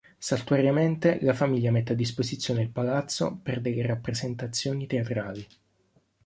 Saltuariamente 0.17 1.19
la 1.21 1.35
famiglia 1.35 1.69
mette 1.69 1.93
a 1.93 1.95
disposizione 1.95 2.63
il 2.63 2.71
palazzo 2.71 3.39
per 3.43 3.61
delle 3.61 3.85
rappresentazioni 3.85 4.87
teatrali. 4.87 5.47